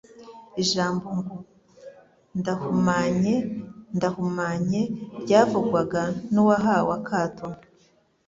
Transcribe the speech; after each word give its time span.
Ijambo 0.63 1.07
ngo: 1.17 1.35
"Ndahumanye, 2.39 3.35
ndahumanye!" 3.95 4.81
Ryavugwaga 5.21 6.03
n'uwahawe 6.31 6.91
akato, 6.99 7.47